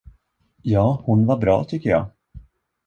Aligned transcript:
Ja, 0.61 1.01
hon 1.05 1.25
var 1.25 1.37
bra 1.37 1.63
tycker 1.63 1.89
jag. 1.89 2.09